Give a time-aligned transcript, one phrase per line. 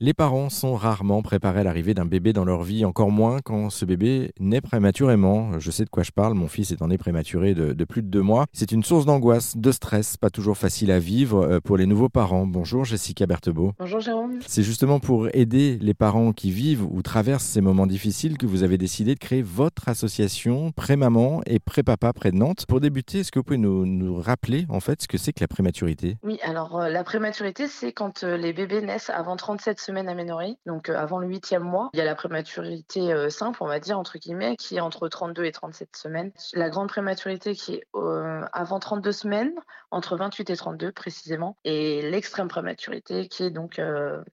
[0.00, 3.70] Les parents sont rarement préparés à l'arrivée d'un bébé dans leur vie, encore moins quand
[3.70, 5.60] ce bébé naît prématurément.
[5.60, 8.08] Je sais de quoi je parle, mon fils étant né prématuré de, de plus de
[8.08, 8.46] deux mois.
[8.52, 12.08] C'est une source d'angoisse, de stress, pas toujours facile à vivre euh, pour les nouveaux
[12.08, 12.44] parents.
[12.44, 13.72] Bonjour Jessica Berthebeau.
[13.78, 14.40] Bonjour Jérôme.
[14.44, 18.64] C'est justement pour aider les parents qui vivent ou traversent ces moments difficiles que vous
[18.64, 22.66] avez décidé de créer votre association Pré-Maman et Pré-Papa près de Nantes.
[22.66, 25.40] Pour débuter, est-ce que vous pouvez nous, nous rappeler en fait ce que c'est que
[25.40, 26.16] la prématurité?
[26.24, 30.56] Oui, alors euh, la prématurité, c'est quand euh, les bébés naissent avant 37 semaines aménorrhées,
[30.66, 31.90] donc euh, avant le huitième mois.
[31.92, 35.08] Il y a la prématurité euh, simple, on va dire, entre guillemets, qui est entre
[35.08, 36.32] 32 et 37 semaines.
[36.54, 39.52] La grande prématurité qui est euh, avant 32 semaines,
[39.90, 41.56] entre 28 et 32 précisément.
[41.64, 43.80] Et l'extrême prématurité qui est donc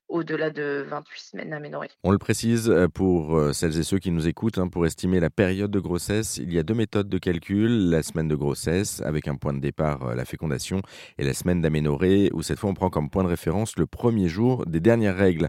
[0.07, 1.91] au-delà de 28 semaines aménorrhées.
[2.03, 5.69] On le précise pour celles et ceux qui nous écoutent, hein, pour estimer la période
[5.69, 7.91] de grossesse, il y a deux méthodes de calcul.
[7.91, 10.81] La semaine de grossesse, avec un point de départ, la fécondation,
[11.19, 14.29] et la semaine d'aménorrhée, où cette fois on prend comme point de référence le premier
[14.29, 15.40] jour des dernières règles.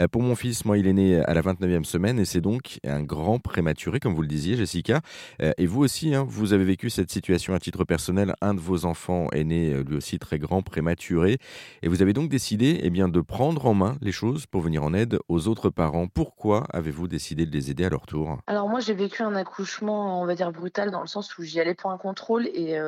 [0.00, 2.78] Euh, Pour mon fils, moi, il est né à la 29e semaine et c'est donc
[2.84, 5.00] un grand prématuré, comme vous le disiez, Jessica.
[5.42, 8.34] Euh, Et vous aussi, hein, vous avez vécu cette situation à titre personnel.
[8.40, 11.38] Un de vos enfants est né euh, lui aussi très grand, prématuré.
[11.82, 14.82] Et vous avez donc décidé eh bien, de prendre en main les choses pour venir
[14.84, 16.06] en aide aux autres parents.
[16.08, 18.38] Pourquoi avez-vous décidé de les aider à leur tour?
[18.46, 21.60] Alors moi j'ai vécu un accouchement on va dire brutal dans le sens où j'y
[21.60, 22.78] allais pour un contrôle et,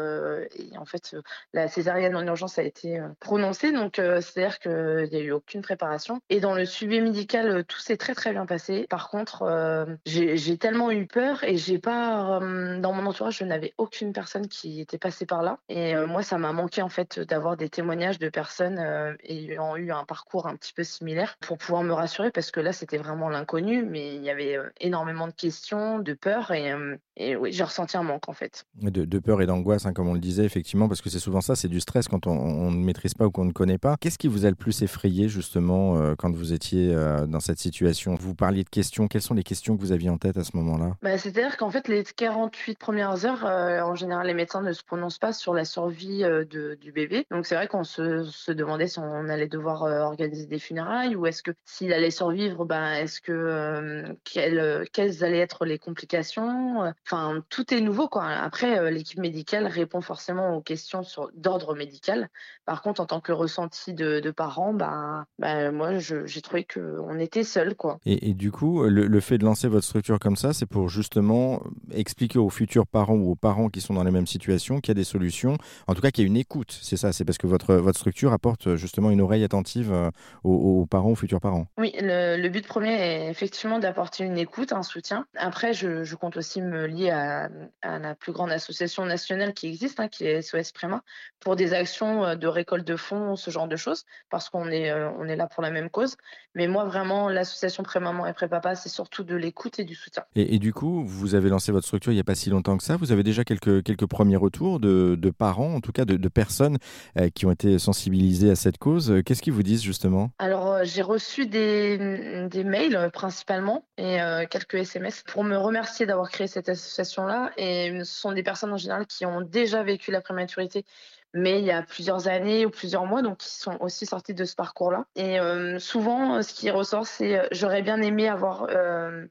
[0.78, 1.16] en fait
[1.52, 6.20] la césarienne en urgence a été prononcée donc c'est-à-dire qu'il n'y a eu aucune préparation
[6.40, 8.86] dans le suivi médical euh, tout s'est très très bien passé.
[8.88, 13.44] Par contre euh, j'ai tellement eu peur et j'ai pas euh, dans mon entourage je
[13.44, 17.20] n'avais aucune personne qui était passée par là et moi ça m'a manqué en fait
[17.20, 18.78] d'avoir des témoignages de personnes
[19.24, 22.72] ayant eu un parcours un petit peu similaire pour pouvoir me rassurer parce que là
[22.72, 26.72] c'était vraiment l'inconnu mais il y avait énormément de questions, de peur et,
[27.16, 28.64] et oui j'ai ressenti un manque en fait.
[28.80, 31.56] de, peur et d'angoisse, hein, comme on le disait, effectivement, parce que c'est souvent ça,
[31.56, 33.96] c'est du stress quand on, on ne maîtrise pas ou qu'on ne connaît pas.
[34.00, 38.14] Qu'est-ce qui vous a le plus effrayé, justement, euh, vous étiez euh, dans cette situation
[38.14, 39.08] Vous parliez de questions.
[39.08, 40.96] Quelles sont les questions que vous aviez en tête à ce moment-là?
[41.02, 44.82] Bah, C'est-à-dire qu'en fait, les 48 premières heures, euh, en général, les médecins ne se
[44.82, 47.26] prononcent pas sur la survie euh, du bébé.
[47.30, 51.42] Donc, c'est vrai qu'on se, demandait si on allait devoir organiser des funérailles ou est-ce
[51.42, 56.92] que s'il allait survivre, ben, est-ce que quelles, allaient être les complications?
[57.06, 58.08] Enfin, tout est nouveau.
[58.12, 61.02] Après, l'équipe médicale répond forcément aux questions
[61.34, 62.28] d'ordre médical.
[62.64, 66.64] Par contre, en tant que ressenti de, de parents, ben, ben, moi, je- j'ai trouvé
[66.64, 67.98] qu'on était seuls, quoi.
[68.06, 70.88] et, et du coup, le, le fait de lancer votre structure comme ça, c'est pour
[70.88, 71.62] justement
[71.92, 74.96] expliquer aux futurs parents ou aux parents qui sont dans les mêmes situations qu'il y
[74.96, 75.56] a des solutions,
[75.86, 76.76] en tout cas qu'il y a une écoute.
[76.82, 80.10] C'est ça, c'est parce que votre, votre structure apporte justement une oreille attentive euh,
[80.44, 81.66] aux, aux parents, aux futurs parents.
[81.78, 85.26] Oui, le, le but premier est effectivement d'apporter une écoute, un soutien.
[85.36, 87.48] Après, je, je compte aussi me lier à,
[87.82, 91.02] à la plus grande association nationale qui existe, hein, qui est SOS Préma,
[91.40, 94.90] pour des actions euh, de récolte de fonds, ce genre de choses, parce qu'on est,
[94.90, 96.07] euh, on est là pour la même cause.
[96.54, 100.24] Mais moi, vraiment, l'association Pré-Maman et Pré-Papa, c'est surtout de l'écoute et du soutien.
[100.34, 102.76] Et, et du coup, vous avez lancé votre structure il n'y a pas si longtemps
[102.76, 102.96] que ça.
[102.96, 106.28] Vous avez déjà quelques, quelques premiers retours de, de parents, en tout cas de, de
[106.28, 106.78] personnes
[107.18, 109.10] euh, qui ont été sensibilisées à cette cause.
[109.10, 110.30] Euh, Qu'est-ce qu'ils vous disent justement?
[110.38, 114.18] Alors, euh, j'ai reçu des, des mails euh, principalement et
[114.50, 117.50] quelques SMS pour me remercier d'avoir créé cette association-là.
[117.56, 120.84] Et ce sont des personnes en général qui ont déjà vécu la prématurité,
[121.34, 124.44] mais il y a plusieurs années ou plusieurs mois, donc qui sont aussi sortis de
[124.44, 125.04] ce parcours-là.
[125.16, 128.66] Et euh, souvent, euh, ce qui ressort, c'est euh, j'aurais bien aimé avoir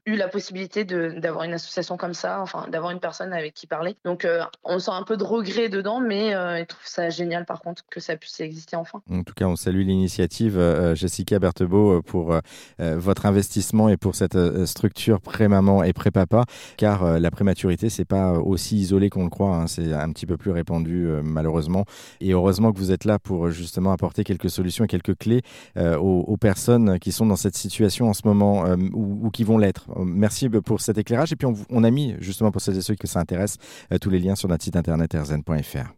[0.06, 3.96] eu la possibilité d'avoir une association comme ça, enfin d'avoir une personne avec qui parler.
[4.04, 4.26] Donc,
[4.64, 6.28] on sent un peu de regret dedans, mais
[6.60, 9.02] ils trouvent ça génial par contre que ça puisse exister enfin.
[9.10, 10.58] En tout cas, on salue l'initiative,
[10.94, 12.38] Jessica Berthebeau, pour
[12.78, 16.44] votre investissement et pour cette structure pré-maman et pré-papa,
[16.76, 19.56] car la prématurité, c'est pas aussi isolé qu'on le croit.
[19.56, 19.66] hein.
[19.66, 21.84] C'est un petit peu plus répandu, malheureusement.
[22.20, 25.42] Et heureusement que vous êtes là pour euh, justement apporter quelques solutions et quelques clés
[25.76, 29.58] euh, aux, personnes qui sont dans cette situation en ce moment euh, ou, qui vont
[29.58, 29.86] l'être.
[30.04, 31.32] Merci pour cet éclairage.
[31.32, 33.56] Et puis, on, a mis, justement pour celles et ceux que ça intéresse,
[34.00, 35.92] tous les liens sur notre site internet rzn.fr.